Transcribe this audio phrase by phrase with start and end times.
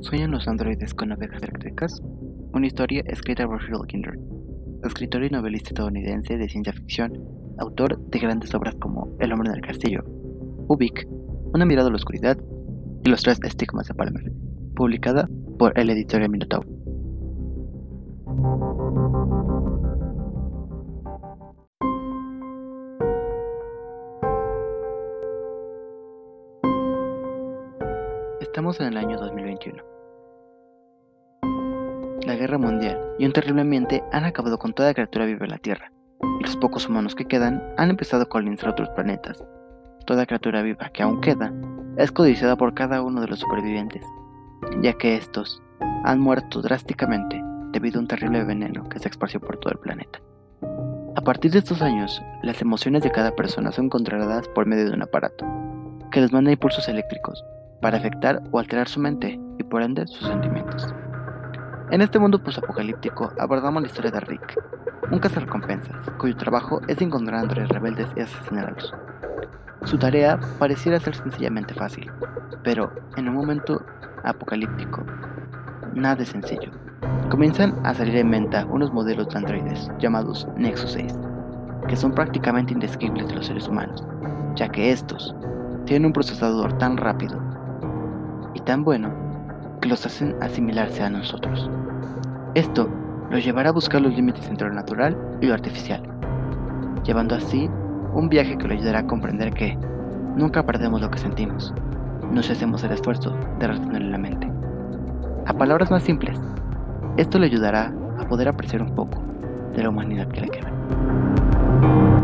[0.00, 2.00] ¿Sueñan los androides con ovejas eléctricas?
[2.52, 4.18] Una historia escrita por Phil Kinder,
[4.84, 7.12] escritor y novelista estadounidense de ciencia ficción,
[7.58, 10.04] autor de grandes obras como El hombre en el castillo,
[10.68, 11.08] Ubik,
[11.52, 12.38] Una mirada a la oscuridad
[13.04, 14.32] y Los tres estigmas de Palmer,
[14.76, 16.64] publicada por el editorial Minotaur.
[28.58, 29.84] Estamos en el año 2021.
[32.26, 35.58] La guerra mundial y un terrible ambiente han acabado con toda criatura viva en la
[35.58, 35.92] Tierra,
[36.40, 39.44] y los pocos humanos que quedan han empezado a colonizar otros planetas.
[40.06, 41.52] Toda criatura viva que aún queda
[41.98, 44.02] es codiciada por cada uno de los supervivientes,
[44.82, 45.62] ya que estos
[46.02, 50.20] han muerto drásticamente debido a un terrible veneno que se esparció por todo el planeta.
[51.14, 54.94] A partir de estos años, las emociones de cada persona son controladas por medio de
[54.94, 55.46] un aparato,
[56.10, 57.44] que les manda impulsos eléctricos
[57.80, 60.94] para afectar o alterar su mente y por ende sus sentimientos.
[61.90, 64.58] En este mundo posapocalíptico abordamos la historia de Rick,
[65.10, 68.92] un cazarrecompensas cuyo trabajo es encontrar androides rebeldes y asesinarlos.
[69.84, 72.10] Su tarea pareciera ser sencillamente fácil,
[72.62, 73.82] pero en un momento
[74.24, 75.02] apocalíptico,
[75.94, 76.70] nada es sencillo.
[77.30, 81.18] Comienzan a salir en venta unos modelos de androides llamados Nexus 6,
[81.88, 84.04] que son prácticamente indescriptibles de los seres humanos,
[84.56, 85.34] ya que estos
[85.86, 87.40] tienen un procesador tan rápido
[88.68, 89.10] tan bueno
[89.80, 91.70] que los hacen asimilarse a nosotros.
[92.54, 92.86] Esto
[93.30, 96.02] los llevará a buscar los límites entre lo natural y lo artificial,
[97.02, 97.70] llevando así
[98.12, 99.78] un viaje que lo ayudará a comprender que
[100.36, 101.72] nunca perdemos lo que sentimos,
[102.30, 104.52] no hacemos el esfuerzo de retenerlo en la mente.
[105.46, 106.38] A palabras más simples,
[107.16, 109.22] esto le ayudará a poder apreciar un poco
[109.74, 112.17] de la humanidad que le queda.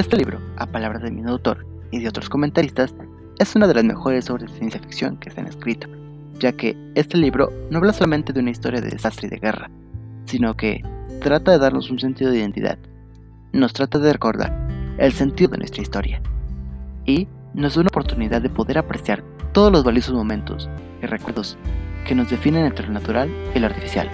[0.00, 2.94] Este libro, a palabras de mi autor y de otros comentaristas,
[3.38, 5.88] es una de las mejores obras de ciencia ficción que se han escrito,
[6.38, 9.70] ya que este libro no habla solamente de una historia de desastre y de guerra,
[10.24, 10.82] sino que
[11.20, 12.78] trata de darnos un sentido de identidad,
[13.52, 16.22] nos trata de recordar el sentido de nuestra historia
[17.04, 19.22] y nos da una oportunidad de poder apreciar
[19.52, 20.70] todos los valiosos momentos
[21.02, 21.58] y recuerdos
[22.06, 24.08] que nos definen entre lo natural y lo artificial,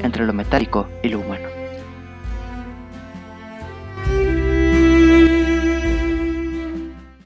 [0.00, 1.57] entre lo metálico y lo humano.